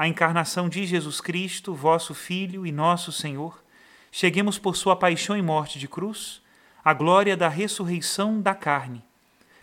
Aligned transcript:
a 0.00 0.08
encarnação 0.08 0.66
de 0.66 0.86
Jesus 0.86 1.20
Cristo, 1.20 1.74
vosso 1.74 2.14
Filho 2.14 2.66
e 2.66 2.72
nosso 2.72 3.12
Senhor, 3.12 3.62
cheguemos 4.10 4.58
por 4.58 4.74
sua 4.74 4.96
paixão 4.96 5.36
e 5.36 5.42
morte 5.42 5.78
de 5.78 5.86
cruz 5.86 6.40
à 6.82 6.94
glória 6.94 7.36
da 7.36 7.50
ressurreição 7.50 8.40
da 8.40 8.54
carne. 8.54 9.04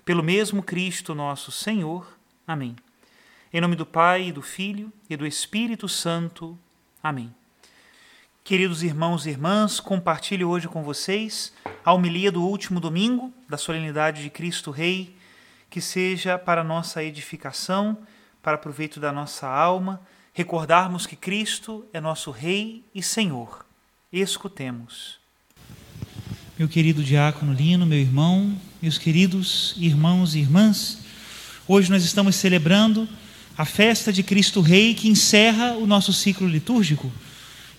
Pelo 0.06 0.22
mesmo 0.22 0.62
Cristo 0.62 1.16
nosso 1.16 1.52
Senhor. 1.52 2.16
Amém. 2.48 2.76
Em 3.52 3.60
nome 3.60 3.76
do 3.76 3.84
Pai, 3.84 4.28
e 4.28 4.32
do 4.32 4.44
Filho 4.44 4.94
e 5.10 5.18
do 5.18 5.26
Espírito 5.26 5.90
Santo. 5.90 6.56
Amém. 7.02 7.34
Queridos 8.44 8.84
irmãos 8.84 9.26
e 9.26 9.32
irmãs, 9.32 9.80
compartilho 9.80 10.50
hoje 10.50 10.68
com 10.68 10.84
vocês 10.84 11.52
a 11.84 11.92
homilia 11.94 12.32
do 12.32 12.44
último 12.44 12.80
domingo 12.80 13.34
da 13.50 13.58
solenidade 13.58 14.22
de 14.22 14.30
Cristo 14.30 14.70
Rei 14.70 15.18
que 15.68 15.82
seja 15.82 16.38
para 16.38 16.64
nossa 16.64 17.04
edificação, 17.04 17.98
para 18.44 18.56
proveito 18.56 19.00
da 19.00 19.12
nossa 19.12 19.48
alma, 19.48 20.00
recordarmos 20.38 21.08
que 21.08 21.16
Cristo 21.16 21.84
é 21.92 22.00
nosso 22.00 22.30
Rei 22.30 22.84
e 22.94 23.02
Senhor. 23.02 23.66
Escutemos. 24.14 25.18
Meu 26.60 26.68
querido 26.68 27.04
diácono 27.04 27.52
Lino, 27.52 27.88
meu 27.88 27.98
irmão, 27.98 28.56
meus 28.80 29.00
queridos 29.00 29.74
irmãos 29.78 30.36
e 30.36 30.40
irmãs, 30.42 31.00
hoje 31.68 31.90
nós 31.90 32.06
estamos 32.06 32.36
celebrando 32.36 33.10
a 33.58 33.66
festa 33.66 34.14
de 34.14 34.22
Cristo 34.22 34.62
Rei 34.62 34.94
que 34.94 35.10
encerra 35.10 35.74
o 35.74 35.88
nosso 35.88 36.14
ciclo 36.14 36.48
litúrgico 36.48 37.12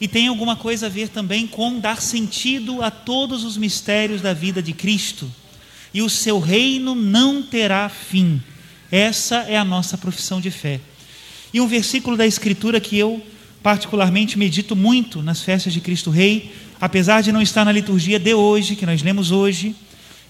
e 0.01 0.09
tem 0.09 0.27
alguma 0.27 0.57
coisa 0.57 0.87
a 0.87 0.91
ver 0.91 1.11
também 1.11 1.47
com 1.47 1.79
dar 1.79 2.03
sentido 2.03 2.83
a 2.83 2.91
todos 2.91 3.45
os 3.45 3.57
mistérios 3.57 4.21
da 4.21 4.35
vida 4.35 4.61
de 4.61 4.73
Cristo 4.73 5.31
e 5.95 6.03
o 6.03 6.11
seu 6.11 6.41
reino 6.41 6.97
não 6.97 7.41
terá 7.41 7.89
fim. 7.89 8.43
Essa 8.91 9.45
é 9.45 9.57
a 9.57 9.65
nossa 9.65 9.97
profissão 9.97 10.41
de 10.41 10.51
fé. 10.51 10.81
E 11.53 11.61
um 11.61 11.67
versículo 11.67 12.17
da 12.17 12.27
Escritura 12.27 12.81
que 12.81 12.97
eu 12.99 13.23
particularmente 13.63 14.39
medito 14.39 14.77
muito 14.77 15.23
nas 15.23 15.43
festas 15.43 15.73
de 15.73 15.81
Cristo 15.81 16.11
Rei, 16.11 16.55
apesar 16.81 17.23
de 17.23 17.33
não 17.33 17.43
estar 17.43 17.65
na 17.65 17.73
liturgia 17.73 18.19
de 18.19 18.35
hoje, 18.35 18.77
que 18.77 18.87
nós 18.87 19.03
lemos 19.03 19.31
hoje, 19.31 19.75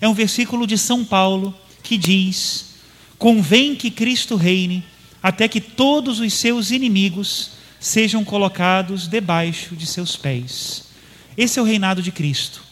é 0.01 0.09
um 0.09 0.15
versículo 0.15 0.67
de 0.67 0.79
São 0.79 1.05
Paulo 1.05 1.55
que 1.83 1.97
diz: 1.97 2.75
Convém 3.19 3.75
que 3.75 3.91
Cristo 3.91 4.37
reine 4.37 4.84
até 5.23 5.49
que 5.49 5.61
todos 5.61 6.21
os 6.21 6.33
seus 6.33 6.71
inimigos 6.71 7.50
sejam 7.81 8.25
colocados 8.25 9.06
debaixo 9.06 9.75
de 9.75 9.87
seus 9.87 10.17
pés. 10.17 10.89
Esse 11.37 11.59
é 11.59 11.62
o 11.62 11.65
reinado 11.65 12.03
de 12.03 12.11
Cristo. 12.11 12.62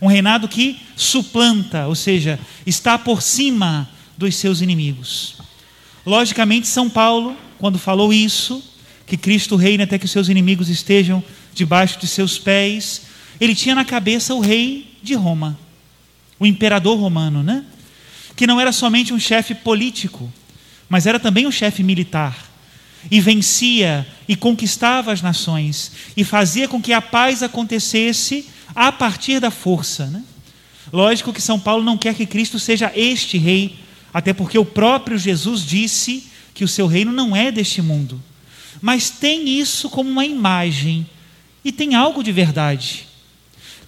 Um 0.00 0.06
reinado 0.06 0.48
que 0.48 0.80
suplanta, 0.96 1.86
ou 1.86 1.94
seja, 1.94 2.38
está 2.66 2.98
por 2.98 3.22
cima 3.22 3.88
dos 4.18 4.34
seus 4.34 4.60
inimigos. 4.60 5.36
Logicamente, 6.04 6.66
São 6.66 6.90
Paulo, 6.90 7.36
quando 7.62 7.78
falou 7.78 8.12
isso, 8.12 8.60
que 9.06 9.16
Cristo 9.16 9.54
reina 9.54 9.84
até 9.84 9.96
que 9.96 10.08
seus 10.08 10.28
inimigos 10.28 10.68
estejam 10.68 11.22
debaixo 11.54 11.96
de 12.00 12.08
seus 12.08 12.36
pés, 12.36 13.02
ele 13.40 13.54
tinha 13.54 13.72
na 13.72 13.84
cabeça 13.84 14.34
o 14.34 14.40
rei 14.40 14.96
de 15.00 15.14
Roma, 15.14 15.56
o 16.40 16.44
imperador 16.44 16.98
romano, 16.98 17.40
né? 17.40 17.64
Que 18.34 18.48
não 18.48 18.60
era 18.60 18.72
somente 18.72 19.14
um 19.14 19.18
chefe 19.20 19.54
político, 19.54 20.28
mas 20.88 21.06
era 21.06 21.20
também 21.20 21.46
um 21.46 21.52
chefe 21.52 21.84
militar. 21.84 22.36
E 23.08 23.20
vencia 23.20 24.04
e 24.26 24.34
conquistava 24.34 25.12
as 25.12 25.22
nações 25.22 25.92
e 26.16 26.24
fazia 26.24 26.66
com 26.66 26.82
que 26.82 26.92
a 26.92 27.00
paz 27.00 27.44
acontecesse 27.44 28.46
a 28.74 28.90
partir 28.90 29.38
da 29.38 29.52
força. 29.52 30.06
Né? 30.06 30.24
Lógico 30.92 31.32
que 31.32 31.40
São 31.40 31.60
Paulo 31.60 31.84
não 31.84 31.96
quer 31.96 32.16
que 32.16 32.26
Cristo 32.26 32.58
seja 32.58 32.90
este 32.96 33.38
rei, 33.38 33.78
até 34.12 34.32
porque 34.32 34.58
o 34.58 34.64
próprio 34.64 35.16
Jesus 35.16 35.64
disse 35.64 36.31
que 36.54 36.64
o 36.64 36.68
seu 36.68 36.86
reino 36.86 37.12
não 37.12 37.34
é 37.34 37.50
deste 37.50 37.80
mundo. 37.80 38.22
Mas 38.80 39.10
tem 39.10 39.48
isso 39.48 39.88
como 39.90 40.10
uma 40.10 40.24
imagem 40.24 41.06
e 41.64 41.70
tem 41.70 41.94
algo 41.94 42.22
de 42.22 42.32
verdade. 42.32 43.06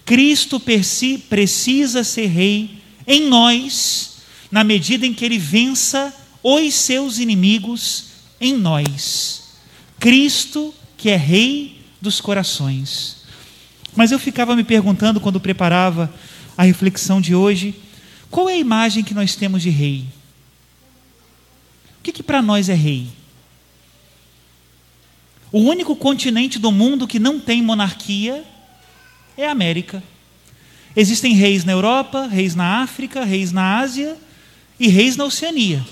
Cristo 0.05 0.59
precisa 0.59 2.03
ser 2.03 2.27
rei 2.27 2.79
em 3.07 3.27
nós, 3.27 4.17
na 4.51 4.63
medida 4.63 5.05
em 5.05 5.13
que 5.13 5.25
ele 5.25 5.37
vença 5.37 6.13
os 6.43 6.73
seus 6.75 7.17
inimigos 7.17 8.05
em 8.39 8.53
nós. 8.53 9.43
Cristo, 9.99 10.73
que 10.95 11.09
é 11.09 11.15
rei 11.15 11.81
dos 11.99 12.21
corações. 12.21 13.17
Mas 13.95 14.11
eu 14.11 14.19
ficava 14.19 14.55
me 14.55 14.63
perguntando 14.63 15.19
quando 15.19 15.39
preparava 15.39 16.13
a 16.57 16.63
reflexão 16.63 17.19
de 17.19 17.33
hoje, 17.33 17.73
qual 18.29 18.49
é 18.49 18.53
a 18.53 18.57
imagem 18.57 19.03
que 19.03 19.13
nós 19.13 19.35
temos 19.35 19.61
de 19.61 19.69
rei? 19.69 20.05
Que, 22.05 22.11
que 22.11 22.21
para 22.21 22.39
nós 22.39 22.69
é 22.69 22.75
rei? 22.75 23.07
O 25.51 25.57
único 25.57 25.95
continente 25.95 26.59
do 26.59 26.71
mundo 26.71 27.07
que 27.07 27.17
não 27.17 27.39
tem 27.39 27.63
monarquia 27.63 28.43
é 29.35 29.47
a 29.47 29.51
América. 29.51 30.03
Existem 30.95 31.33
reis 31.33 31.65
na 31.65 31.71
Europa, 31.71 32.27
reis 32.27 32.53
na 32.53 32.83
África, 32.83 33.25
reis 33.25 33.51
na 33.51 33.79
Ásia 33.79 34.15
e 34.79 34.87
reis 34.87 35.17
na 35.17 35.25
Oceania. 35.25 35.83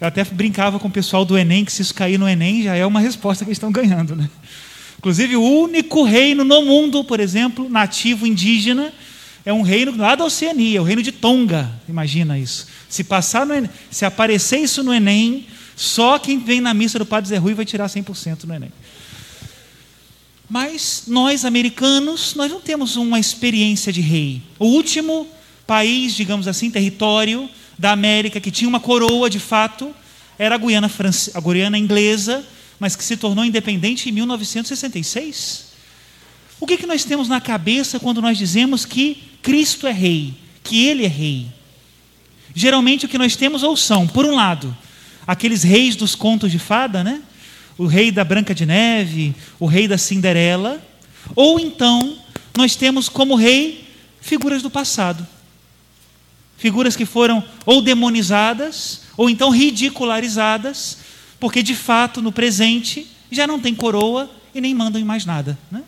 Eu 0.00 0.06
até 0.06 0.22
brincava 0.22 0.78
com 0.78 0.86
o 0.86 0.92
pessoal 0.92 1.24
do 1.24 1.36
Enem 1.36 1.64
que 1.64 1.72
se 1.72 1.82
isso 1.82 1.94
cair 1.94 2.16
no 2.16 2.28
Enem 2.28 2.62
já 2.62 2.76
é 2.76 2.86
uma 2.86 3.00
resposta 3.00 3.44
que 3.44 3.48
eles 3.48 3.56
estão 3.56 3.72
ganhando, 3.72 4.14
né? 4.14 4.30
Inclusive, 4.98 5.34
o 5.34 5.42
único 5.42 6.04
reino 6.04 6.44
no 6.44 6.62
mundo, 6.62 7.02
por 7.02 7.18
exemplo, 7.18 7.68
nativo 7.68 8.24
indígena, 8.24 8.92
é 9.44 9.52
um 9.52 9.62
reino 9.62 9.96
lá 9.96 10.14
da 10.14 10.24
Oceania, 10.24 10.80
o 10.80 10.84
reino 10.84 11.02
de 11.02 11.10
Tonga. 11.10 11.70
Imagina 11.88 12.38
isso. 12.38 12.66
Se 12.88 13.02
passar 13.02 13.44
no 13.44 13.68
se 13.90 14.04
aparecer 14.04 14.58
isso 14.58 14.82
no 14.82 14.94
Enem, 14.94 15.46
só 15.74 16.18
quem 16.18 16.38
vem 16.38 16.60
na 16.60 16.72
missa 16.72 16.98
do 16.98 17.06
Padre 17.06 17.30
Zé 17.30 17.38
Rui 17.38 17.54
vai 17.54 17.64
tirar 17.64 17.88
100% 17.88 18.44
no 18.44 18.54
Enem. 18.54 18.72
Mas 20.48 21.04
nós, 21.06 21.44
americanos, 21.44 22.34
nós 22.34 22.50
não 22.50 22.60
temos 22.60 22.96
uma 22.96 23.18
experiência 23.18 23.92
de 23.92 24.00
rei. 24.00 24.42
O 24.58 24.66
último 24.66 25.26
país, 25.66 26.14
digamos 26.14 26.46
assim, 26.46 26.70
território 26.70 27.48
da 27.78 27.92
América 27.92 28.40
que 28.40 28.50
tinha 28.50 28.68
uma 28.68 28.78
coroa 28.78 29.30
de 29.30 29.40
fato 29.40 29.94
era 30.38 30.54
a 30.54 30.58
Guiana, 30.58 30.88
France... 30.88 31.30
a 31.34 31.40
Guiana 31.40 31.78
inglesa, 31.78 32.44
mas 32.78 32.94
que 32.94 33.02
se 33.02 33.16
tornou 33.16 33.44
independente 33.44 34.08
em 34.08 34.12
1966? 34.12 35.72
O 36.60 36.66
que, 36.66 36.76
que 36.76 36.86
nós 36.86 37.02
temos 37.02 37.28
na 37.28 37.40
cabeça 37.40 37.98
quando 37.98 38.20
nós 38.20 38.36
dizemos 38.36 38.84
que 38.84 39.31
Cristo 39.42 39.86
é 39.86 39.92
rei, 39.92 40.34
que 40.62 40.86
Ele 40.86 41.04
é 41.04 41.08
rei? 41.08 41.48
Geralmente 42.54 43.06
o 43.06 43.08
que 43.08 43.18
nós 43.18 43.34
temos 43.34 43.62
ou 43.62 43.76
são, 43.76 44.06
por 44.06 44.24
um 44.24 44.36
lado, 44.36 44.76
aqueles 45.26 45.62
reis 45.62 45.96
dos 45.96 46.14
contos 46.14 46.50
de 46.50 46.58
fada, 46.58 47.02
né? 47.02 47.20
O 47.76 47.86
rei 47.86 48.10
da 48.10 48.24
Branca 48.24 48.54
de 48.54 48.64
Neve, 48.64 49.34
o 49.58 49.66
rei 49.66 49.88
da 49.88 49.98
Cinderela, 49.98 50.80
ou 51.34 51.58
então 51.58 52.16
nós 52.56 52.76
temos 52.76 53.08
como 53.08 53.34
rei 53.34 53.88
figuras 54.20 54.62
do 54.62 54.70
passado. 54.70 55.26
Figuras 56.56 56.94
que 56.94 57.04
foram 57.04 57.42
ou 57.66 57.82
demonizadas, 57.82 59.02
ou 59.16 59.28
então 59.28 59.50
ridicularizadas, 59.50 60.98
porque 61.40 61.62
de 61.62 61.74
fato 61.74 62.22
no 62.22 62.30
presente 62.30 63.06
já 63.30 63.46
não 63.46 63.58
tem 63.58 63.74
coroa 63.74 64.30
e 64.54 64.60
nem 64.60 64.74
mandam 64.74 65.00
em 65.00 65.04
mais 65.04 65.24
nada. 65.24 65.58
Né? 65.70 65.82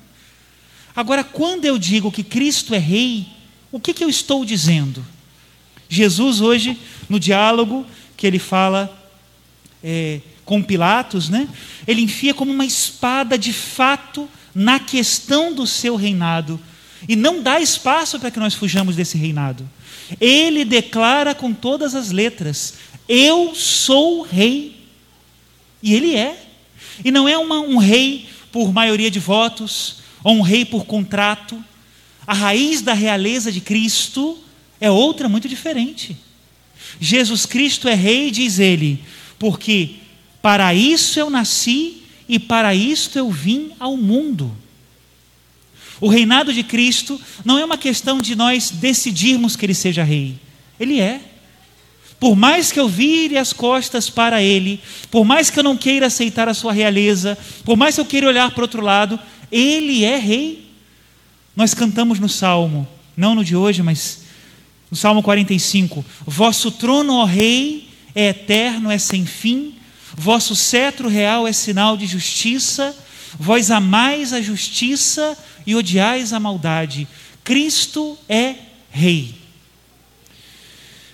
Agora, 0.97 1.23
quando 1.23 1.65
eu 1.65 1.79
digo 1.79 2.11
que 2.11 2.23
Cristo 2.23 2.75
é 2.75 2.79
rei, 2.79 3.27
o 3.75 3.81
que, 3.81 3.93
que 3.93 4.05
eu 4.05 4.09
estou 4.09 4.45
dizendo? 4.45 5.05
Jesus, 5.89 6.41
hoje, 6.41 6.79
no 7.09 7.19
diálogo 7.19 7.85
que 8.17 8.25
ele 8.25 8.39
fala 8.39 8.89
é, 9.83 10.21
com 10.45 10.63
Pilatos, 10.63 11.29
né? 11.29 11.49
ele 11.85 12.01
enfia 12.01 12.33
como 12.33 12.53
uma 12.53 12.65
espada 12.65 13.37
de 13.37 13.53
fato 13.53 14.29
na 14.55 14.79
questão 14.79 15.53
do 15.53 15.67
seu 15.67 15.97
reinado 15.97 16.61
e 17.09 17.17
não 17.17 17.43
dá 17.43 17.61
espaço 17.61 18.21
para 18.21 18.31
que 18.31 18.39
nós 18.39 18.55
fujamos 18.55 18.95
desse 18.95 19.19
reinado. 19.19 19.69
Ele 20.21 20.65
declara 20.65 21.35
com 21.35 21.53
todas 21.53 21.97
as 21.97 22.13
letras: 22.13 22.75
Eu 23.09 23.57
sou 23.57 24.23
rei. 24.23 24.87
E 25.83 25.95
ele 25.95 26.15
é. 26.15 26.41
E 27.05 27.11
não 27.11 27.29
é 27.29 27.37
uma, 27.37 27.59
um 27.59 27.77
rei 27.77 28.29
por 28.53 28.73
maioria 28.73 29.11
de 29.11 29.19
votos, 29.19 29.97
ou 30.23 30.37
um 30.37 30.43
rei 30.43 30.65
por 30.65 30.87
contrato. 30.87 31.63
A 32.27 32.35
raiz 32.35 32.81
da 32.81 32.95
realeza 32.95 33.53
de 33.53 33.61
Cristo 33.61 34.39
é 34.81 34.91
outra 34.91 35.29
muito 35.29 35.49
diferente. 35.49 36.17
Jesus 37.01 37.47
Cristo 37.47 37.89
é 37.89 37.95
rei, 37.95 38.31
diz 38.31 38.59
ele, 38.59 39.03
porque 39.39 39.97
para 40.41 40.75
isso 40.75 41.19
eu 41.19 41.31
nasci 41.31 42.03
e 42.29 42.39
para 42.39 42.75
isto 42.75 43.19
eu 43.19 43.31
vim 43.31 43.73
ao 43.79 43.97
mundo. 43.97 44.57
O 46.01 46.09
reinado 46.09 46.53
de 46.53 46.63
Cristo 46.63 47.21
não 47.45 47.59
é 47.59 47.65
uma 47.65 47.79
questão 47.79 48.19
de 48.19 48.35
nós 48.35 48.71
decidirmos 48.71 49.57
que 49.57 49.65
ele 49.65 49.75
seja 49.75 50.03
rei. 50.03 50.35
Ele 50.79 51.01
é. 51.01 51.21
Por 52.19 52.37
mais 52.37 52.73
que 52.73 52.81
eu 52.81 52.89
vire 52.89 53.37
as 53.37 53.53
costas 53.53 54.09
para 54.09 54.43
ele, 54.43 54.81
por 55.11 55.25
mais 55.25 55.51
que 55.51 55.59
eu 55.59 55.63
não 55.63 55.77
queira 55.77 56.07
aceitar 56.07 56.49
a 56.49 56.55
sua 56.55 56.73
realeza, 56.73 57.37
por 57.65 57.77
mais 57.77 57.95
que 57.95 58.01
eu 58.01 58.05
queira 58.07 58.29
olhar 58.29 58.51
para 58.51 58.65
outro 58.65 58.83
lado, 58.83 59.19
ele 59.51 60.05
é 60.05 60.17
rei. 60.17 60.65
Nós 61.57 61.73
cantamos 61.75 62.19
no 62.19 62.29
salmo, 62.29 62.87
não 63.17 63.35
no 63.35 63.45
de 63.45 63.55
hoje, 63.55 63.83
mas 63.83 64.25
no 64.91 64.97
salmo 64.97 65.23
45: 65.23 66.05
Vosso 66.27 66.71
trono, 66.71 67.15
ó 67.15 67.25
rei, 67.25 67.89
é 68.15 68.29
eterno, 68.29 68.91
é 68.91 68.99
sem 68.99 69.25
fim, 69.25 69.75
vosso 70.17 70.55
cetro 70.55 71.09
real 71.09 71.47
é 71.47 71.53
sinal 71.53 71.97
de 71.97 72.07
justiça, 72.07 72.97
vós 73.39 73.71
amais 73.71 74.33
a 74.33 74.41
justiça 74.41 75.37
e 75.67 75.75
odiais 75.75 76.33
a 76.33 76.41
maldade. 76.41 77.09
Cristo 77.43 78.19
é 78.29 78.55
rei. 78.91 79.35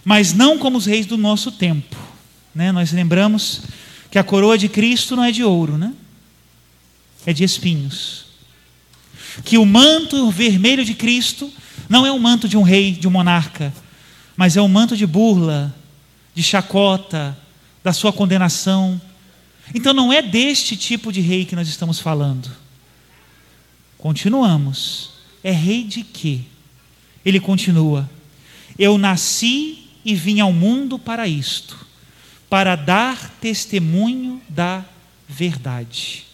Mas 0.04 0.32
não 0.32 0.58
como 0.58 0.78
os 0.78 0.86
reis 0.86 1.06
do 1.06 1.16
nosso 1.16 1.52
tempo. 1.52 1.96
Né? 2.54 2.72
Nós 2.72 2.92
lembramos 2.92 3.62
que 4.10 4.18
a 4.18 4.24
coroa 4.24 4.56
de 4.56 4.68
Cristo 4.68 5.16
não 5.16 5.24
é 5.24 5.30
de 5.30 5.44
ouro, 5.44 5.76
né? 5.76 5.92
é 7.26 7.32
de 7.32 7.44
espinhos. 7.44 8.29
Que 9.44 9.58
o 9.58 9.66
manto 9.66 10.30
vermelho 10.30 10.84
de 10.84 10.94
Cristo 10.94 11.52
não 11.88 12.06
é 12.06 12.10
o 12.12 12.18
manto 12.18 12.48
de 12.48 12.56
um 12.56 12.62
rei, 12.62 12.92
de 12.92 13.08
um 13.08 13.10
monarca, 13.10 13.72
mas 14.36 14.56
é 14.56 14.60
o 14.60 14.68
manto 14.68 14.96
de 14.96 15.06
burla, 15.06 15.74
de 16.34 16.42
chacota, 16.42 17.36
da 17.82 17.92
sua 17.92 18.12
condenação. 18.12 19.00
Então 19.74 19.92
não 19.92 20.12
é 20.12 20.22
deste 20.22 20.76
tipo 20.76 21.12
de 21.12 21.20
rei 21.20 21.44
que 21.44 21.56
nós 21.56 21.68
estamos 21.68 21.98
falando. 21.98 22.50
Continuamos. 23.98 25.10
É 25.42 25.50
rei 25.50 25.84
de 25.84 26.02
quê? 26.02 26.40
Ele 27.24 27.40
continua: 27.40 28.08
Eu 28.78 28.96
nasci 28.98 29.88
e 30.04 30.14
vim 30.14 30.40
ao 30.40 30.52
mundo 30.52 30.98
para 30.98 31.26
isto, 31.26 31.86
para 32.48 32.76
dar 32.76 33.30
testemunho 33.40 34.40
da 34.48 34.84
verdade. 35.28 36.24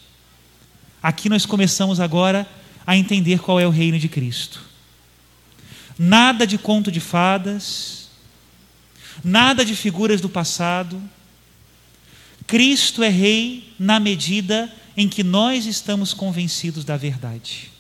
Aqui 1.03 1.29
nós 1.29 1.47
começamos 1.47 2.01
agora 2.01 2.49
a 2.87 2.97
entender 2.97 3.41
qual 3.41 3.59
é 3.59 3.67
o 3.67 3.71
reino 3.71 3.99
de 3.99 4.09
Cristo. 4.09 4.61
Nada 5.99 6.47
de 6.47 6.57
conto 6.57 6.93
de 6.93 7.01
fadas, 7.01 8.09
nada 9.25 9.65
de 9.65 9.75
figuras 9.75 10.21
do 10.21 10.29
passado. 10.29 11.03
Cristo 12.47 13.03
é 13.03 13.09
rei 13.09 13.75
na 13.79 13.99
medida 13.99 14.73
em 14.97 15.09
que 15.09 15.25
nós 15.25 15.67
estamos 15.67 16.15
convencidos 16.15 16.85
da 16.85 16.97
verdade. 16.97 17.71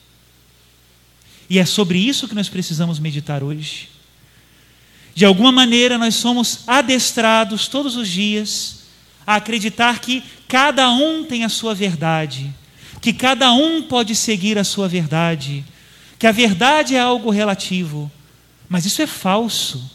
E 1.49 1.58
é 1.58 1.64
sobre 1.64 1.99
isso 1.99 2.26
que 2.26 2.35
nós 2.35 2.49
precisamos 2.49 2.99
meditar 2.99 3.43
hoje. 3.43 3.88
De 5.14 5.25
alguma 5.25 5.53
maneira, 5.53 5.97
nós 5.97 6.14
somos 6.17 6.61
adestrados 6.67 7.69
todos 7.69 7.97
os 7.97 8.08
dias 8.08 8.81
a 9.26 9.37
acreditar 9.37 10.00
que 10.00 10.23
cada 10.47 10.91
um 10.91 11.25
tem 11.25 11.44
a 11.44 11.49
sua 11.49 11.75
verdade, 11.75 12.53
que 13.00 13.12
cada 13.12 13.52
um 13.52 13.82
pode 13.82 14.14
seguir 14.14 14.58
a 14.58 14.64
sua 14.64 14.88
verdade, 14.88 15.64
que 16.19 16.26
a 16.26 16.32
verdade 16.32 16.94
é 16.94 17.00
algo 17.00 17.31
relativo. 17.31 18.10
Mas 18.69 18.84
isso 18.84 19.02
é 19.02 19.06
falso. 19.06 19.90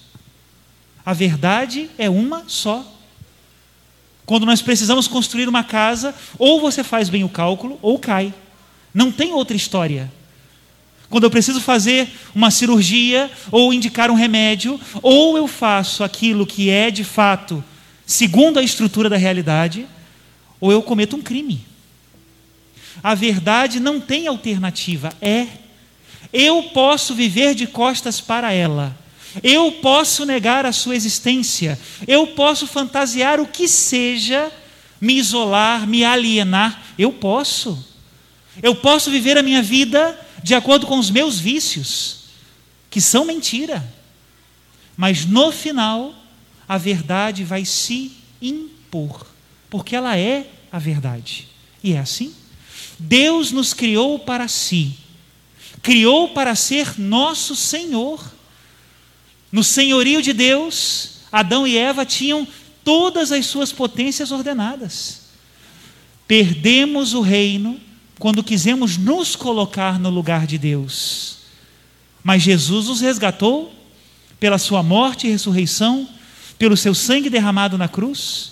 A 1.06 1.14
verdade 1.14 1.90
é 1.98 2.10
uma 2.10 2.44
só. 2.48 2.86
Quando 4.26 4.46
nós 4.46 4.62
precisamos 4.62 5.08
construir 5.08 5.50
uma 5.50 5.64
casa, 5.64 6.16
ou 6.38 6.62
você 6.62 6.84
faz 6.84 7.10
bem 7.10 7.24
o 7.24 7.30
cálculo, 7.30 7.78
ou 7.82 8.00
cai. 8.00 8.34
Não 8.94 9.12
tem 9.12 9.34
outra 9.34 9.58
história. 9.58 10.12
Quando 11.10 11.26
eu 11.26 11.32
preciso 11.32 11.60
fazer 11.60 12.08
uma 12.34 12.50
cirurgia 12.50 13.30
ou 13.52 13.74
indicar 13.74 14.10
um 14.10 14.16
remédio, 14.16 14.80
ou 15.02 15.38
eu 15.38 15.48
faço 15.48 16.04
aquilo 16.04 16.46
que 16.46 16.70
é 16.70 16.90
de 16.90 17.04
fato 17.04 17.62
segundo 18.06 18.60
a 18.60 18.64
estrutura 18.64 19.10
da 19.10 19.18
realidade, 19.18 19.86
ou 20.60 20.72
eu 20.72 20.82
cometo 20.82 21.16
um 21.16 21.22
crime. 21.22 21.66
A 23.02 23.16
verdade 23.16 23.80
não 23.80 24.00
tem 24.00 24.28
alternativa, 24.28 25.12
é. 25.22 25.48
Eu 26.34 26.64
posso 26.74 27.14
viver 27.14 27.56
de 27.56 27.68
costas 27.68 28.22
para 28.22 28.54
ela 28.54 28.96
eu 29.44 29.72
posso 29.74 30.26
negar 30.26 30.66
a 30.66 30.74
sua 30.74 30.96
existência, 30.96 31.80
eu 32.08 32.28
posso 32.28 32.68
fantasiar 32.68 33.40
o 33.40 33.48
que 33.48 33.68
seja, 33.68 34.52
me 35.00 35.14
isolar, 35.14 35.88
me 35.88 36.04
alienar, 36.04 36.84
eu 36.98 37.14
posso. 37.14 37.88
Eu 38.62 38.76
posso 38.76 39.10
viver 39.10 39.38
a 39.38 39.44
minha 39.44 39.62
vida 39.62 40.20
de 40.44 40.54
acordo 40.54 40.86
com 40.86 41.00
os 41.00 41.10
meus 41.10 41.40
vícios, 41.40 42.26
que 42.90 43.00
são 43.00 43.24
mentira. 43.24 43.84
Mas 44.98 45.26
no 45.26 45.52
final, 45.52 46.14
a 46.68 46.78
verdade 46.78 47.44
vai 47.44 47.64
se 47.64 48.12
impor, 48.42 49.26
porque 49.70 49.96
ela 49.96 50.18
é 50.18 50.48
a 50.72 50.78
verdade. 50.78 51.48
E 51.82 51.94
é 51.94 52.00
assim. 52.00 52.36
Deus 53.04 53.52
nos 53.52 53.74
criou 53.74 54.20
para 54.20 54.48
si, 54.48 54.92
criou 55.82 56.30
para 56.30 56.54
ser 56.54 57.00
nosso 57.00 57.56
Senhor. 57.56 58.24
No 59.52 59.64
senhorio 59.64 60.22
de 60.22 60.32
Deus, 60.34 61.22
Adão 61.32 61.66
e 61.66 61.78
Eva 61.78 62.06
tinham 62.06 62.48
todas 62.84 63.32
as 63.32 63.48
suas 63.48 63.72
potências 63.72 64.32
ordenadas. 64.32 65.22
Perdemos 66.28 67.14
o 67.14 67.22
reino 67.22 67.80
quando 68.20 68.44
quisemos 68.44 68.98
nos 68.98 69.36
colocar 69.36 70.00
no 70.00 70.10
lugar 70.10 70.46
de 70.46 70.60
Deus. 70.60 71.38
Mas 72.24 72.44
Jesus 72.44 72.88
os 72.88 73.02
resgatou 73.02 73.74
pela 74.40 74.60
sua 74.60 74.84
morte 74.84 75.26
e 75.26 75.32
ressurreição, 75.32 76.08
pelo 76.58 76.78
seu 76.78 76.94
sangue 76.94 77.32
derramado 77.32 77.80
na 77.80 77.88
cruz. 77.88 78.52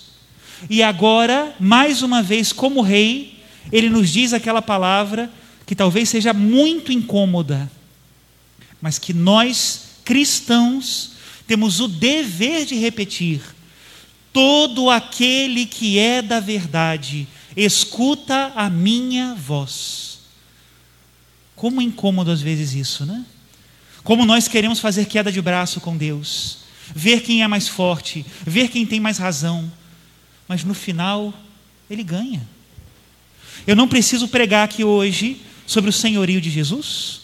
E 0.68 0.82
agora, 0.82 1.56
mais 1.60 2.02
uma 2.02 2.24
vez, 2.24 2.52
como 2.52 2.82
rei, 2.82 3.39
ele 3.72 3.90
nos 3.90 4.10
diz 4.10 4.34
aquela 4.34 4.62
palavra 4.62 5.32
que 5.66 5.76
talvez 5.76 6.10
seja 6.10 6.34
muito 6.34 6.92
incômoda, 6.92 7.70
mas 8.82 8.98
que 8.98 9.14
nós 9.14 9.90
cristãos, 10.10 11.12
temos 11.46 11.80
o 11.80 11.88
dever 11.88 12.66
de 12.66 12.74
repetir: 12.74 13.42
todo 14.34 14.90
aquele 14.90 15.68
que 15.68 16.00
é 16.00 16.20
da 16.20 16.40
verdade, 16.40 17.28
escuta 17.56 18.52
a 18.56 18.70
minha 18.72 19.36
voz. 19.36 20.20
Como 21.56 21.82
incômodo 21.82 22.32
às 22.32 22.42
vezes 22.42 22.74
isso, 22.74 23.06
né? 23.06 23.24
Como 24.04 24.26
nós 24.26 24.48
queremos 24.48 24.80
fazer 24.80 25.06
queda 25.06 25.32
de 25.32 25.42
braço 25.42 25.80
com 25.80 25.96
Deus, 25.96 26.60
ver 26.96 27.22
quem 27.22 27.44
é 27.44 27.48
mais 27.48 27.68
forte, 27.68 28.26
ver 28.46 28.70
quem 28.70 28.86
tem 28.86 29.00
mais 29.00 29.20
razão, 29.20 29.72
mas 30.48 30.64
no 30.64 30.74
final 30.74 31.32
ele 31.88 32.02
ganha. 32.02 32.42
Eu 33.66 33.76
não 33.76 33.88
preciso 33.88 34.28
pregar 34.28 34.66
aqui 34.66 34.84
hoje 34.84 35.42
sobre 35.66 35.90
o 35.90 35.94
senhorio 35.94 36.42
de 36.42 36.50
Jesus, 36.50 37.22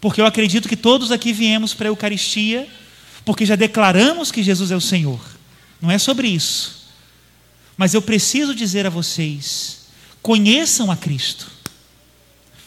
porque 0.00 0.20
eu 0.20 0.26
acredito 0.26 0.68
que 0.68 0.76
todos 0.76 1.10
aqui 1.10 1.32
viemos 1.32 1.74
para 1.74 1.88
a 1.88 1.90
Eucaristia, 1.90 2.68
porque 3.24 3.46
já 3.46 3.56
declaramos 3.56 4.30
que 4.30 4.42
Jesus 4.42 4.70
é 4.70 4.76
o 4.76 4.80
Senhor. 4.80 5.20
Não 5.80 5.90
é 5.90 5.98
sobre 5.98 6.28
isso. 6.28 6.86
Mas 7.76 7.94
eu 7.94 8.02
preciso 8.02 8.54
dizer 8.54 8.86
a 8.86 8.90
vocês: 8.90 9.86
conheçam 10.20 10.90
a 10.90 10.96
Cristo. 10.96 11.50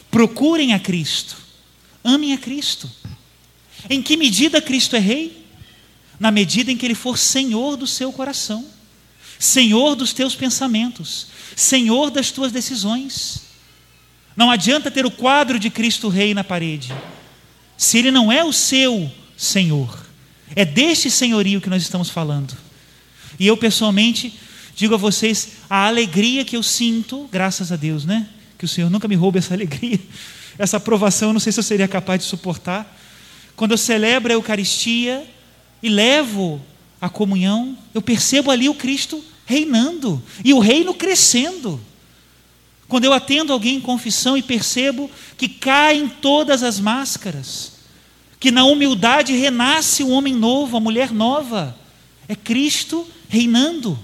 Procurem 0.10 0.74
a 0.74 0.80
Cristo. 0.80 1.38
Amem 2.04 2.34
a 2.34 2.38
Cristo. 2.38 2.90
Em 3.90 4.02
que 4.02 4.18
medida 4.18 4.62
Cristo 4.62 4.96
é 4.96 5.00
rei? 5.00 5.46
Na 6.20 6.32
medida 6.32 6.72
em 6.72 6.78
que 6.78 6.86
ele 6.86 6.96
for 6.96 7.18
senhor 7.18 7.76
do 7.76 7.88
seu 7.88 8.12
coração, 8.12 8.66
senhor 9.44 9.96
dos 9.96 10.14
teus 10.14 10.36
pensamentos, 10.36 11.28
senhor 11.54 12.10
das 12.10 12.32
tuas 12.32 12.52
decisões. 12.52 13.44
Não 14.38 14.50
adianta 14.50 14.90
ter 14.90 15.06
o 15.06 15.12
quadro 15.12 15.60
de 15.60 15.70
Cristo 15.70 16.08
rei 16.08 16.34
na 16.34 16.46
parede, 16.46 16.94
se 17.78 17.98
ele 17.98 18.10
não 18.10 18.32
é 18.32 18.44
o 18.44 18.54
seu 18.54 19.12
senhor. 19.36 20.06
É 20.56 20.64
deste 20.64 21.12
senhorio 21.12 21.60
que 21.60 21.70
nós 21.70 21.82
estamos 21.82 22.10
falando. 22.10 22.56
E 23.38 23.46
eu 23.46 23.58
pessoalmente 23.58 24.40
digo 24.76 24.94
a 24.94 24.98
vocês 24.98 25.50
a 25.70 25.88
alegria 25.88 26.46
que 26.46 26.56
eu 26.56 26.64
sinto, 26.64 27.28
graças 27.30 27.72
a 27.72 27.76
Deus, 27.76 28.06
né? 28.06 28.30
Que 28.58 28.66
o 28.66 28.68
Senhor 28.68 28.90
nunca 28.90 29.08
me 29.08 29.16
roube 29.16 29.40
essa 29.40 29.54
alegria, 29.56 30.00
essa 30.58 30.78
aprovação, 30.78 31.30
eu 31.30 31.34
não 31.34 31.40
sei 31.40 31.52
se 31.52 31.60
eu 31.60 31.64
seria 31.64 31.88
capaz 31.88 32.22
de 32.22 32.28
suportar. 32.28 32.98
Quando 33.56 33.72
eu 33.72 33.78
celebro 33.78 34.32
a 34.32 34.36
Eucaristia 34.36 35.28
e 35.82 35.90
levo 35.90 36.62
a 37.02 37.10
comunhão, 37.10 37.78
eu 37.94 38.02
percebo 38.02 38.50
ali 38.50 38.70
o 38.70 38.76
Cristo 38.76 39.24
reinando 39.46 40.22
e 40.44 40.54
o 40.54 40.60
reino 40.60 40.94
crescendo. 40.94 41.80
Quando 42.88 43.06
eu 43.06 43.14
atendo 43.14 43.54
alguém 43.54 43.78
em 43.78 43.82
confissão 43.82 44.38
e 44.38 44.44
percebo 44.44 45.10
que 45.38 45.48
caem 45.48 46.08
todas 46.08 46.64
as 46.64 46.80
máscaras, 46.80 47.74
que 48.40 48.52
na 48.52 48.66
humildade 48.66 49.34
renasce 49.34 50.04
o 50.04 50.10
homem 50.10 50.36
novo, 50.36 50.78
a 50.78 50.80
mulher 50.80 51.12
nova, 51.12 51.76
é 52.28 52.36
Cristo 52.36 53.08
reinando. 53.28 53.98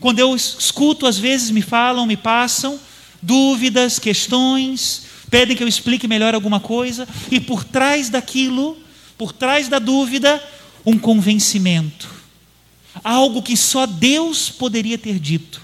Quando 0.00 0.18
eu 0.18 0.34
escuto, 0.34 1.06
às 1.06 1.16
vezes 1.16 1.50
me 1.50 1.62
falam, 1.62 2.06
me 2.06 2.16
passam 2.16 2.78
dúvidas, 3.22 3.98
questões, 3.98 5.06
pedem 5.30 5.56
que 5.56 5.62
eu 5.62 5.68
explique 5.68 6.06
melhor 6.06 6.34
alguma 6.34 6.60
coisa, 6.60 7.08
e 7.30 7.40
por 7.40 7.64
trás 7.64 8.10
daquilo, 8.10 8.76
por 9.16 9.32
trás 9.32 9.66
da 9.68 9.78
dúvida, 9.78 10.42
um 10.84 10.98
convencimento. 10.98 12.13
Algo 13.04 13.42
que 13.42 13.56
só 13.56 13.84
Deus 13.84 14.48
poderia 14.48 14.96
ter 14.96 15.18
dito. 15.18 15.60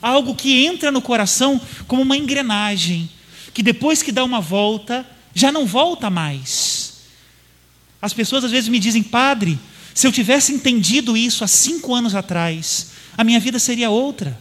Algo 0.00 0.36
que 0.36 0.64
entra 0.64 0.92
no 0.92 1.02
coração 1.02 1.60
como 1.88 2.02
uma 2.02 2.16
engrenagem, 2.16 3.10
que 3.52 3.62
depois 3.62 4.02
que 4.02 4.12
dá 4.12 4.22
uma 4.22 4.40
volta, 4.40 5.04
já 5.34 5.50
não 5.50 5.66
volta 5.66 6.08
mais. 6.08 7.00
As 8.00 8.14
pessoas 8.14 8.44
às 8.44 8.52
vezes 8.52 8.68
me 8.68 8.78
dizem, 8.78 9.02
padre, 9.02 9.58
se 9.92 10.06
eu 10.06 10.12
tivesse 10.12 10.52
entendido 10.52 11.16
isso 11.16 11.42
há 11.42 11.48
cinco 11.48 11.94
anos 11.94 12.14
atrás, 12.14 12.92
a 13.18 13.24
minha 13.24 13.40
vida 13.40 13.58
seria 13.58 13.90
outra. 13.90 14.38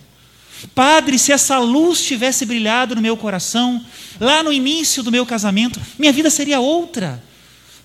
Padre, 0.76 1.18
se 1.18 1.32
essa 1.32 1.58
luz 1.58 2.04
tivesse 2.04 2.46
brilhado 2.46 2.96
no 2.96 3.02
meu 3.02 3.18
coração, 3.18 3.84
lá 4.20 4.44
no 4.44 4.54
início 4.54 5.02
do 5.02 5.12
meu 5.12 5.26
casamento, 5.26 5.82
minha 5.98 6.12
vida 6.12 6.30
seria 6.30 6.60
outra. 6.60 7.24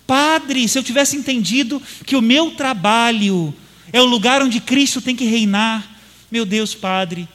Padre, 0.06 0.68
se 0.68 0.78
eu 0.78 0.82
tivesse 0.82 1.16
entendido 1.16 1.80
que 2.04 2.16
o 2.16 2.22
meu 2.22 2.50
trabalho 2.50 3.54
é 3.93 4.00
o 4.00 4.07
lugar 4.07 4.43
onde 4.43 4.61
Cristo 4.61 5.00
tem 5.00 5.14
que 5.14 5.25
reinar, 5.25 5.99
meu 6.31 6.45
Deus, 6.45 6.75
Padre, 6.75 7.29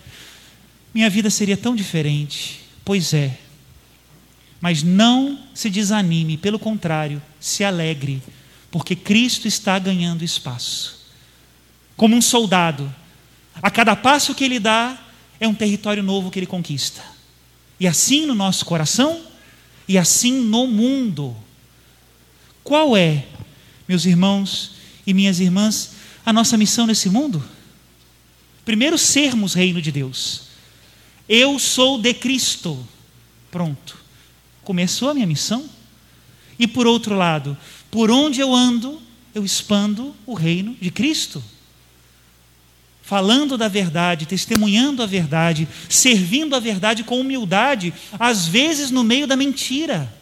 minha 0.93 1.09
vida 1.09 1.29
seria 1.29 1.55
tão 1.55 1.75
diferente. 1.75 2.61
Pois 2.83 3.13
é. 3.13 3.37
Mas 4.59 4.83
não 4.83 5.39
se 5.53 5.69
desanime, 5.69 6.37
pelo 6.37 6.59
contrário, 6.59 7.21
se 7.39 7.63
alegre, 7.63 8.21
porque 8.69 8.95
Cristo 8.95 9.47
está 9.47 9.79
ganhando 9.79 10.23
espaço. 10.23 10.99
Como 11.95 12.15
um 12.15 12.21
soldado, 12.21 12.93
a 13.61 13.71
cada 13.71 13.95
passo 13.95 14.35
que 14.35 14.43
ele 14.43 14.59
dá, 14.59 14.97
é 15.39 15.47
um 15.47 15.53
território 15.53 16.03
novo 16.03 16.29
que 16.29 16.39
ele 16.39 16.45
conquista. 16.45 17.01
E 17.79 17.87
assim 17.87 18.25
no 18.25 18.35
nosso 18.35 18.65
coração, 18.65 19.21
e 19.87 19.97
assim 19.97 20.33
no 20.33 20.67
mundo. 20.67 21.35
Qual 22.63 22.95
é, 22.95 23.25
meus 23.87 24.05
irmãos 24.05 24.75
e 25.07 25.13
minhas 25.13 25.39
irmãs, 25.39 25.91
a 26.25 26.33
nossa 26.33 26.57
missão 26.57 26.85
nesse 26.85 27.09
mundo? 27.09 27.43
Primeiro, 28.65 28.97
sermos 28.97 29.53
reino 29.53 29.81
de 29.81 29.91
Deus. 29.91 30.43
Eu 31.27 31.57
sou 31.59 31.97
de 31.97 32.13
Cristo. 32.13 32.87
Pronto. 33.49 33.97
Começou 34.63 35.09
a 35.09 35.13
minha 35.13 35.27
missão. 35.27 35.69
E 36.57 36.67
por 36.67 36.85
outro 36.85 37.15
lado, 37.15 37.57
por 37.89 38.11
onde 38.11 38.39
eu 38.39 38.53
ando, 38.53 39.01
eu 39.33 39.43
expando 39.45 40.15
o 40.25 40.33
reino 40.33 40.75
de 40.79 40.91
Cristo 40.91 41.43
falando 43.09 43.57
da 43.57 43.67
verdade, 43.67 44.27
testemunhando 44.27 45.01
a 45.01 45.07
verdade, 45.07 45.67
servindo 45.89 46.55
a 46.55 46.59
verdade 46.59 47.03
com 47.03 47.19
humildade, 47.19 47.91
às 48.19 48.47
vezes 48.47 48.91
no 48.91 49.03
meio 49.03 49.25
da 49.25 49.35
mentira. 49.35 50.13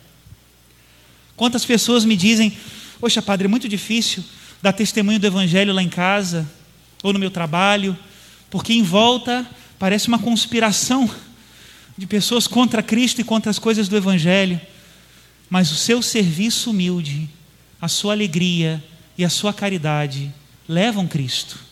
Quantas 1.35 1.65
pessoas 1.65 2.05
me 2.05 2.15
dizem: 2.15 2.57
Poxa, 2.97 3.21
padre, 3.21 3.43
é 3.43 3.49
muito 3.49 3.67
difícil 3.67 4.23
dar 4.61 4.73
testemunho 4.73 5.19
do 5.19 5.27
Evangelho 5.27 5.73
lá 5.73 5.83
em 5.83 5.89
casa 5.89 6.49
ou 7.03 7.13
no 7.13 7.19
meu 7.19 7.31
trabalho, 7.31 7.97
porque 8.49 8.73
em 8.73 8.83
volta 8.83 9.45
parece 9.77 10.07
uma 10.07 10.19
conspiração 10.19 11.09
de 11.97 12.07
pessoas 12.07 12.47
contra 12.47 12.83
Cristo 12.83 13.21
e 13.21 13.23
contra 13.23 13.49
as 13.49 13.59
coisas 13.59 13.87
do 13.87 13.97
Evangelho. 13.97 14.59
Mas 15.49 15.71
o 15.71 15.75
seu 15.75 16.01
serviço 16.01 16.71
humilde, 16.71 17.29
a 17.81 17.87
sua 17.87 18.13
alegria 18.13 18.83
e 19.17 19.23
a 19.23 19.29
sua 19.29 19.53
caridade 19.53 20.33
levam 20.67 21.07
Cristo 21.07 21.67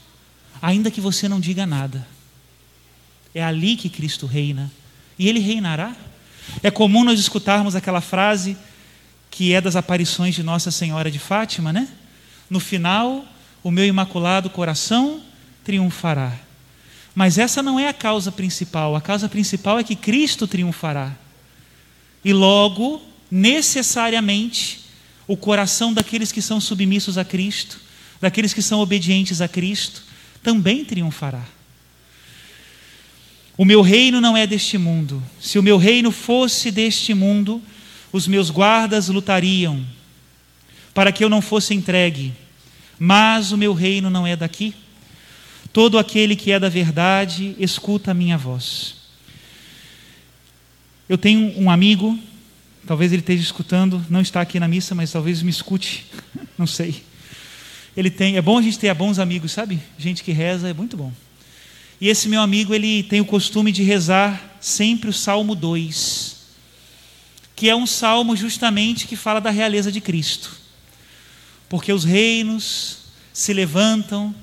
ainda 0.66 0.90
que 0.90 1.00
você 1.00 1.30
não 1.30 1.40
diga 1.40 1.66
nada. 1.66 2.08
É 3.34 3.44
ali 3.44 3.76
que 3.76 3.88
Cristo 3.88 4.26
reina. 4.26 4.72
E 5.18 5.30
ele 5.30 5.40
reinará. 5.40 5.96
É 6.64 6.72
comum 6.72 7.04
nós 7.04 7.20
escutarmos 7.20 7.76
aquela 7.76 8.02
frase 8.02 8.58
que 9.30 9.54
é 9.54 9.62
das 9.62 9.76
aparições 9.76 10.34
de 10.34 10.42
Nossa 10.42 10.72
Senhora 10.72 11.12
de 11.12 11.20
Fátima, 11.20 11.72
né? 11.72 11.88
No 12.50 12.60
final, 12.60 13.26
o 13.64 13.72
meu 13.72 13.86
imaculado 13.86 14.50
coração 14.50 15.22
triunfará. 15.64 16.32
Mas 17.16 17.38
essa 17.38 17.64
não 17.64 17.80
é 17.80 17.88
a 17.88 17.94
causa 17.94 18.32
principal. 18.32 18.96
A 18.96 19.02
causa 19.02 19.28
principal 19.28 19.80
é 19.80 19.84
que 19.84 19.96
Cristo 19.96 20.48
triunfará. 20.48 21.16
E 22.24 22.34
logo, 22.34 23.02
necessariamente, 23.32 24.82
o 25.28 25.36
coração 25.36 25.94
daqueles 25.94 26.32
que 26.32 26.42
são 26.42 26.60
submissos 26.60 27.18
a 27.18 27.26
Cristo, 27.26 27.80
daqueles 28.22 28.54
que 28.54 28.62
são 28.62 28.80
obedientes 28.80 29.42
a 29.42 29.48
Cristo, 29.48 30.04
também 30.44 30.86
triunfará. 30.86 31.44
O 33.58 33.64
meu 33.64 33.82
reino 33.82 34.20
não 34.20 34.36
é 34.36 34.46
deste 34.46 34.78
mundo. 34.78 35.24
Se 35.40 35.58
o 35.58 35.64
meu 35.64 35.78
reino 35.78 36.12
fosse 36.12 36.70
deste 36.70 37.14
mundo, 37.14 37.62
os 38.12 38.28
meus 38.28 38.50
guardas 38.50 39.08
lutariam 39.08 39.86
para 40.96 41.12
que 41.12 41.24
eu 41.24 41.30
não 41.30 41.42
fosse 41.42 41.74
entregue. 41.76 42.34
Mas 42.98 43.52
o 43.52 43.58
meu 43.58 43.74
reino 43.74 44.10
não 44.10 44.26
é 44.26 44.36
daqui. 44.36 44.74
Todo 45.74 46.00
aquele 46.00 46.38
que 46.38 46.54
é 46.54 46.60
da 46.60 46.70
verdade 46.70 47.54
escuta 47.60 48.12
a 48.12 48.14
minha 48.14 48.38
voz. 48.38 48.96
Eu 51.10 51.18
tenho 51.18 51.54
um 51.60 51.70
amigo, 51.70 52.18
talvez 52.88 53.12
ele 53.12 53.20
esteja 53.20 53.44
escutando, 53.44 54.04
não 54.10 54.22
está 54.22 54.40
aqui 54.40 54.58
na 54.58 54.70
missa, 54.70 54.96
mas 54.96 55.12
talvez 55.12 55.42
me 55.42 55.52
escute, 55.52 56.06
não 56.58 56.66
sei. 56.66 57.04
Ele 57.96 58.10
tem, 58.10 58.38
é 58.38 58.42
bom 58.42 58.58
a 58.58 58.62
gente 58.62 58.80
ter 58.80 58.94
bons 58.94 59.20
amigos, 59.20 59.52
sabe? 59.52 59.80
Gente 59.98 60.24
que 60.24 60.32
reza 60.32 60.70
é 60.70 60.74
muito 60.74 60.96
bom. 60.96 61.12
E 62.00 62.08
esse 62.08 62.30
meu 62.30 62.42
amigo, 62.42 62.74
ele 62.74 63.04
tem 63.04 63.20
o 63.20 63.26
costume 63.26 63.72
de 63.72 63.84
rezar 63.84 64.58
sempre 64.62 65.10
o 65.10 65.14
Salmo 65.14 65.56
2, 65.56 66.38
que 67.54 67.70
é 67.70 67.76
um 67.76 67.86
salmo 67.86 68.36
justamente 68.36 69.08
que 69.08 69.16
fala 69.18 69.42
da 69.42 69.50
realeza 69.50 69.92
de 69.92 70.00
Cristo. 70.00 70.65
Porque 71.76 71.92
os 71.92 72.06
reinos 72.06 73.00
se 73.34 73.52
levantam, 73.52 74.34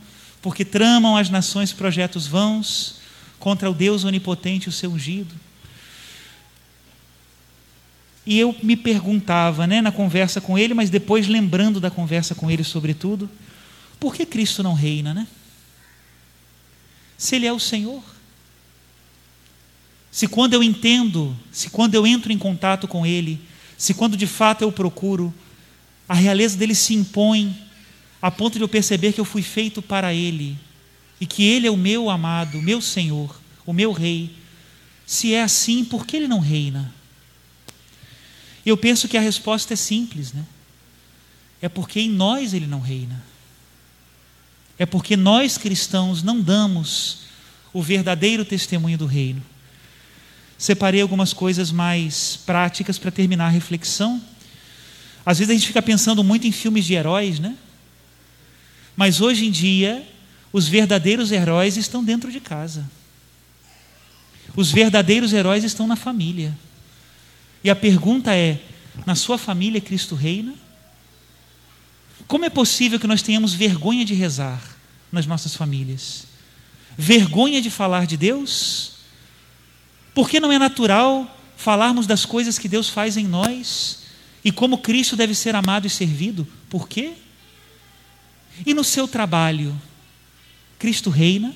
porque 0.43 0.67
tramam 0.67 1.17
as 1.17 1.31
nações 1.31 1.73
projetos 1.73 2.27
vãos 2.27 2.97
contra 3.39 3.71
o 3.71 3.75
Deus 3.75 4.05
onipotente, 4.05 4.69
o 4.69 4.73
seu 4.73 4.93
ungido. 4.93 5.35
E 8.27 8.39
eu 8.39 8.55
me 8.63 8.77
perguntava, 8.77 9.67
né, 9.67 9.81
na 9.81 9.91
conversa 9.91 10.43
com 10.43 10.59
ele, 10.59 10.75
mas 10.75 10.91
depois 10.91 11.27
lembrando 11.27 11.81
da 11.81 11.91
conversa 11.91 12.35
com 12.35 12.51
ele, 12.51 12.63
sobretudo, 12.63 13.31
por 13.99 14.15
que 14.15 14.27
Cristo 14.27 14.63
não 14.63 14.75
reina, 14.75 15.15
né? 15.15 15.27
Se 17.17 17.37
Ele 17.37 17.47
é 17.47 17.53
o 17.53 17.59
Senhor. 17.59 18.05
Se 20.11 20.29
quando 20.29 20.53
eu 20.53 20.63
entendo, 20.63 21.35
se 21.51 21.71
quando 21.71 21.95
eu 21.95 22.07
entro 22.07 22.31
em 22.31 22.37
contato 22.37 22.87
com 22.87 23.07
Ele, 23.07 23.41
se 23.79 23.95
quando 23.95 24.19
de 24.19 24.27
fato 24.27 24.61
eu 24.61 24.71
procuro, 24.71 25.33
a 26.13 26.15
realeza 26.15 26.59
dele 26.59 26.75
se 26.75 26.93
impõe 26.93 27.57
a 28.21 28.31
ponto 28.31 28.59
de 28.59 28.63
eu 28.63 28.69
perceber 28.69 29.15
que 29.15 29.21
eu 29.21 29.25
fui 29.25 29.41
feito 29.41 29.81
para 29.81 30.13
Ele 30.13 30.59
e 31.19 31.25
que 31.25 31.43
Ele 31.43 31.67
é 31.67 31.71
o 31.71 31.77
meu 31.77 32.11
amado, 32.11 32.61
meu 32.61 32.83
Senhor, 32.83 33.41
o 33.65 33.73
meu 33.73 33.93
Rei. 33.93 34.31
Se 35.07 35.33
é 35.33 35.43
assim, 35.43 35.87
por 35.87 36.07
que 36.07 36.19
Ele 36.19 36.29
não 36.29 36.39
reina? 36.39 36.93
Eu 38.65 38.77
penso 38.77 39.09
que 39.09 39.17
a 39.17 39.23
resposta 39.23 39.73
é 39.73 39.77
simples, 39.77 40.35
né? 40.35 40.45
É 41.63 41.69
porque 41.69 41.99
em 41.99 42.11
nós 42.11 42.53
ele 42.53 42.67
não 42.67 42.81
reina. 42.81 43.25
É 44.79 44.85
porque 44.85 45.17
nós 45.17 45.57
cristãos 45.57 46.23
não 46.23 46.43
damos 46.43 47.21
o 47.73 47.83
verdadeiro 47.83 48.45
testemunho 48.45 48.99
do 48.99 49.07
reino. 49.07 49.43
separei 50.59 51.01
algumas 51.01 51.33
coisas 51.33 51.73
mais 51.73 52.37
práticas 52.37 52.99
para 52.99 53.11
terminar 53.11 53.47
a 53.47 53.51
reflexão. 53.51 54.23
Às 55.25 55.39
vezes 55.39 55.51
a 55.51 55.55
gente 55.55 55.67
fica 55.67 55.83
pensando 55.83 56.23
muito 56.25 56.47
em 56.47 56.53
filmes 56.53 56.85
de 56.85 56.95
heróis, 56.95 57.39
né? 57.39 57.57
Mas 58.97 59.21
hoje 59.21 59.47
em 59.47 59.51
dia, 59.51 60.07
os 60.53 60.69
verdadeiros 60.69 61.31
heróis 61.31 61.77
estão 61.77 62.03
dentro 62.03 62.31
de 62.31 62.41
casa. 62.41 62.91
Os 64.55 64.71
verdadeiros 64.71 65.33
heróis 65.33 65.65
estão 65.65 65.87
na 65.87 65.97
família. 65.97 66.57
E 67.65 67.71
a 67.71 67.77
pergunta 67.77 68.35
é: 68.35 68.61
na 69.07 69.15
sua 69.15 69.39
família 69.39 69.81
Cristo 69.81 70.15
reina? 70.15 70.55
Como 72.27 72.45
é 72.45 72.51
possível 72.51 72.99
que 72.99 73.07
nós 73.07 73.23
tenhamos 73.23 73.55
vergonha 73.55 74.05
de 74.05 74.15
rezar 74.15 74.63
nas 75.11 75.27
nossas 75.27 75.55
famílias? 75.55 76.25
Vergonha 76.97 77.61
de 77.63 77.71
falar 77.71 78.07
de 78.07 78.17
Deus? 78.17 78.93
Por 80.15 80.29
que 80.29 80.41
não 80.41 80.53
é 80.53 80.59
natural 80.59 81.39
falarmos 81.57 82.07
das 82.07 82.27
coisas 82.27 82.59
que 82.59 82.69
Deus 82.69 82.89
faz 82.89 83.17
em 83.17 83.27
nós 83.27 84.02
e 84.45 84.51
como 84.51 84.79
Cristo 84.79 85.17
deve 85.17 85.35
ser 85.35 85.55
amado 85.55 85.87
e 85.87 85.91
servido? 85.91 86.47
Por 86.69 86.89
quê? 86.89 87.13
E 88.67 88.75
no 88.75 88.85
seu 88.85 89.07
trabalho, 89.07 89.81
Cristo 90.79 91.11
reina? 91.11 91.55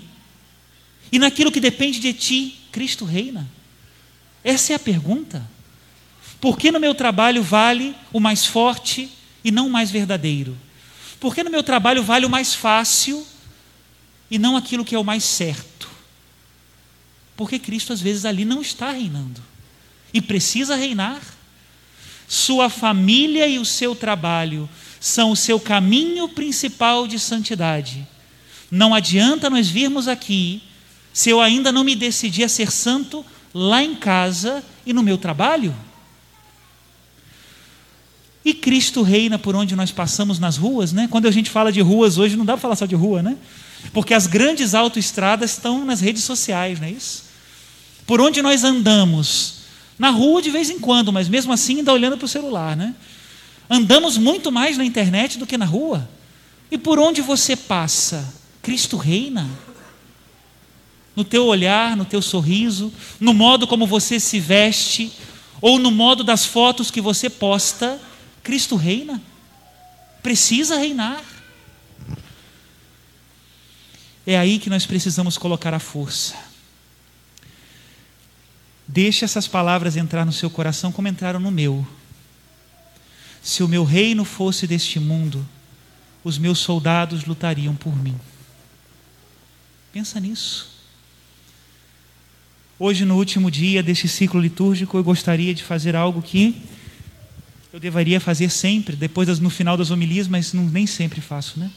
E 1.10 1.18
naquilo 1.18 1.52
que 1.52 1.60
depende 1.60 1.98
de 1.98 2.12
ti, 2.12 2.58
Cristo 2.72 3.04
reina? 3.04 3.48
Essa 4.42 4.72
é 4.72 4.76
a 4.76 4.78
pergunta. 4.78 5.48
Por 6.40 6.58
que 6.58 6.70
no 6.70 6.78
meu 6.78 6.94
trabalho 6.94 7.42
vale 7.42 7.94
o 8.12 8.20
mais 8.20 8.46
forte 8.46 9.10
e 9.42 9.50
não 9.50 9.66
o 9.66 9.70
mais 9.70 9.90
verdadeiro? 9.90 10.56
Por 11.18 11.34
que 11.34 11.42
no 11.42 11.50
meu 11.50 11.62
trabalho 11.62 12.02
vale 12.02 12.26
o 12.26 12.30
mais 12.30 12.54
fácil 12.54 13.26
e 14.30 14.38
não 14.38 14.56
aquilo 14.56 14.84
que 14.84 14.94
é 14.94 14.98
o 14.98 15.04
mais 15.04 15.24
certo? 15.24 15.88
Porque 17.36 17.58
Cristo 17.58 17.92
às 17.92 18.00
vezes 18.00 18.24
ali 18.24 18.44
não 18.44 18.60
está 18.60 18.92
reinando 18.92 19.42
e 20.12 20.20
precisa 20.20 20.76
reinar. 20.76 21.20
Sua 22.28 22.68
família 22.68 23.46
e 23.46 23.58
o 23.58 23.64
seu 23.64 23.94
trabalho 23.94 24.68
são 25.00 25.30
o 25.30 25.36
seu 25.36 25.60
caminho 25.60 26.28
principal 26.28 27.06
de 27.06 27.18
santidade. 27.18 28.06
Não 28.70 28.94
adianta 28.94 29.48
nós 29.48 29.68
virmos 29.68 30.08
aqui 30.08 30.62
se 31.12 31.30
eu 31.30 31.40
ainda 31.40 31.70
não 31.70 31.84
me 31.84 31.94
decidi 31.94 32.42
a 32.42 32.48
ser 32.48 32.70
santo 32.70 33.24
lá 33.54 33.82
em 33.82 33.94
casa 33.94 34.62
e 34.84 34.92
no 34.92 35.02
meu 35.02 35.16
trabalho. 35.16 35.74
E 38.44 38.54
Cristo 38.54 39.02
reina 39.02 39.38
por 39.38 39.56
onde 39.56 39.74
nós 39.74 39.90
passamos 39.90 40.38
nas 40.38 40.56
ruas, 40.56 40.92
né? 40.92 41.08
Quando 41.10 41.26
a 41.26 41.30
gente 41.30 41.50
fala 41.50 41.72
de 41.72 41.80
ruas 41.80 42.18
hoje, 42.18 42.36
não 42.36 42.44
dá 42.44 42.52
para 42.52 42.60
falar 42.60 42.76
só 42.76 42.86
de 42.86 42.94
rua, 42.94 43.22
né? 43.22 43.36
Porque 43.92 44.14
as 44.14 44.26
grandes 44.26 44.74
autoestradas 44.74 45.52
estão 45.52 45.84
nas 45.84 46.00
redes 46.00 46.22
sociais, 46.22 46.78
não 46.78 46.86
é 46.86 46.90
isso? 46.90 47.24
Por 48.06 48.20
onde 48.20 48.42
nós 48.42 48.62
andamos? 48.62 49.55
Na 49.98 50.10
rua 50.10 50.42
de 50.42 50.50
vez 50.50 50.68
em 50.70 50.78
quando, 50.78 51.12
mas 51.12 51.28
mesmo 51.28 51.52
assim 51.52 51.78
ainda 51.78 51.92
olhando 51.92 52.18
para 52.18 52.26
o 52.26 52.28
celular, 52.28 52.76
né? 52.76 52.94
Andamos 53.68 54.16
muito 54.16 54.52
mais 54.52 54.76
na 54.76 54.84
internet 54.84 55.38
do 55.38 55.46
que 55.46 55.56
na 55.56 55.64
rua. 55.64 56.08
E 56.70 56.76
por 56.76 56.98
onde 56.98 57.20
você 57.20 57.56
passa? 57.56 58.32
Cristo 58.62 58.96
reina. 58.96 59.48
No 61.14 61.24
teu 61.24 61.46
olhar, 61.46 61.96
no 61.96 62.04
teu 62.04 62.20
sorriso, 62.20 62.92
no 63.18 63.32
modo 63.32 63.66
como 63.66 63.86
você 63.86 64.20
se 64.20 64.38
veste, 64.38 65.10
ou 65.60 65.78
no 65.78 65.90
modo 65.90 66.22
das 66.22 66.44
fotos 66.44 66.90
que 66.90 67.00
você 67.00 67.30
posta, 67.30 67.98
Cristo 68.42 68.76
reina. 68.76 69.22
Precisa 70.22 70.76
reinar. 70.76 71.22
É 74.26 74.36
aí 74.36 74.58
que 74.58 74.68
nós 74.68 74.84
precisamos 74.84 75.38
colocar 75.38 75.72
a 75.72 75.78
força. 75.78 76.45
Deixe 78.88 79.24
essas 79.24 79.48
palavras 79.48 79.96
entrar 79.96 80.24
no 80.24 80.32
seu 80.32 80.48
coração 80.48 80.92
como 80.92 81.08
entraram 81.08 81.40
no 81.40 81.50
meu. 81.50 81.86
Se 83.42 83.62
o 83.62 83.68
meu 83.68 83.84
reino 83.84 84.24
fosse 84.24 84.66
deste 84.66 85.00
mundo, 85.00 85.46
os 86.22 86.38
meus 86.38 86.58
soldados 86.58 87.24
lutariam 87.24 87.74
por 87.74 87.96
mim. 87.96 88.16
Pensa 89.92 90.20
nisso. 90.20 90.76
Hoje, 92.78 93.04
no 93.04 93.16
último 93.16 93.50
dia 93.50 93.82
deste 93.82 94.06
ciclo 94.06 94.40
litúrgico, 94.40 94.96
eu 94.96 95.04
gostaria 95.04 95.54
de 95.54 95.64
fazer 95.64 95.96
algo 95.96 96.20
que 96.22 96.62
eu 97.72 97.80
deveria 97.80 98.20
fazer 98.20 98.50
sempre, 98.50 98.94
depois 98.94 99.26
das, 99.26 99.40
no 99.40 99.50
final 99.50 99.76
das 99.76 99.90
homilias, 99.90 100.28
mas 100.28 100.52
não, 100.52 100.64
nem 100.64 100.86
sempre 100.86 101.20
faço, 101.20 101.58
né? 101.58 101.70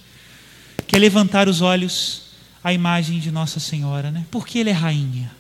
Que 0.85 0.95
é 0.95 0.99
levantar 0.99 1.47
os 1.47 1.61
olhos 1.61 2.23
à 2.63 2.73
imagem 2.73 3.19
de 3.19 3.31
Nossa 3.31 3.59
Senhora, 3.59 4.11
né? 4.11 4.25
Porque 4.29 4.59
ela 4.59 4.69
é 4.69 4.73
rainha 4.73 5.38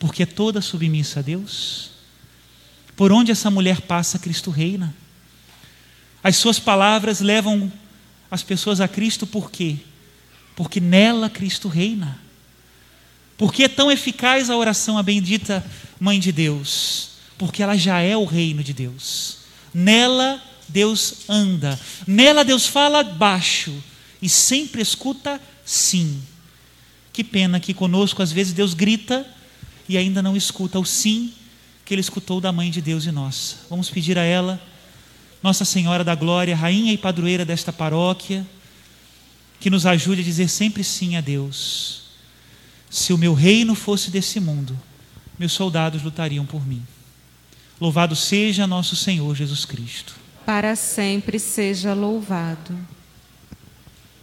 porque 0.00 0.22
é 0.24 0.26
toda 0.26 0.62
submissa 0.62 1.20
a 1.20 1.22
Deus. 1.22 1.90
Por 2.96 3.12
onde 3.12 3.30
essa 3.30 3.50
mulher 3.50 3.82
passa, 3.82 4.18
Cristo 4.18 4.50
reina. 4.50 4.94
As 6.24 6.36
suas 6.36 6.58
palavras 6.58 7.20
levam 7.20 7.70
as 8.30 8.42
pessoas 8.42 8.80
a 8.80 8.88
Cristo 8.88 9.26
por 9.26 9.50
quê? 9.50 9.76
Porque 10.56 10.80
nela 10.80 11.28
Cristo 11.28 11.68
reina. 11.68 12.18
Porque 13.36 13.64
é 13.64 13.68
tão 13.68 13.92
eficaz 13.92 14.50
a 14.50 14.56
oração 14.56 14.98
à 14.98 15.02
bendita 15.02 15.64
Mãe 15.98 16.18
de 16.18 16.32
Deus? 16.32 17.10
Porque 17.36 17.62
ela 17.62 17.76
já 17.76 18.00
é 18.00 18.16
o 18.16 18.24
reino 18.24 18.64
de 18.64 18.72
Deus. 18.72 19.38
Nela 19.72 20.42
Deus 20.66 21.28
anda. 21.28 21.78
Nela 22.06 22.42
Deus 22.42 22.66
fala 22.66 23.02
baixo 23.02 23.84
e 24.22 24.30
sempre 24.30 24.80
escuta 24.80 25.38
sim. 25.62 26.22
Que 27.12 27.22
pena 27.22 27.60
que 27.60 27.74
conosco 27.74 28.22
às 28.22 28.32
vezes 28.32 28.54
Deus 28.54 28.72
grita 28.72 29.26
e 29.90 29.98
ainda 29.98 30.22
não 30.22 30.36
escuta 30.36 30.78
o 30.78 30.84
sim 30.84 31.32
que 31.84 31.92
ele 31.92 32.00
escutou 32.00 32.40
da 32.40 32.52
mãe 32.52 32.70
de 32.70 32.80
Deus 32.80 33.06
e 33.06 33.10
nossa. 33.10 33.56
Vamos 33.68 33.90
pedir 33.90 34.16
a 34.16 34.22
ela, 34.22 34.62
Nossa 35.42 35.64
Senhora 35.64 36.04
da 36.04 36.14
Glória, 36.14 36.54
rainha 36.54 36.92
e 36.92 36.96
padroeira 36.96 37.44
desta 37.44 37.72
paróquia, 37.72 38.46
que 39.58 39.68
nos 39.68 39.86
ajude 39.86 40.20
a 40.20 40.24
dizer 40.24 40.46
sempre 40.46 40.84
sim 40.84 41.16
a 41.16 41.20
Deus. 41.20 42.02
Se 42.88 43.12
o 43.12 43.18
meu 43.18 43.34
reino 43.34 43.74
fosse 43.74 44.12
desse 44.12 44.38
mundo, 44.38 44.78
meus 45.36 45.50
soldados 45.50 46.04
lutariam 46.04 46.46
por 46.46 46.64
mim. 46.64 46.84
Louvado 47.80 48.14
seja 48.14 48.68
nosso 48.68 48.94
Senhor 48.94 49.34
Jesus 49.34 49.64
Cristo. 49.64 50.14
Para 50.46 50.76
sempre 50.76 51.40
seja 51.40 51.94
louvado. 51.94 52.78